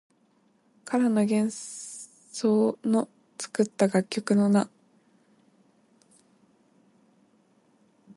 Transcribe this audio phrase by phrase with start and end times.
[0.83, 3.07] 唐の玄宗の
[3.39, 4.67] 作った楽曲の名。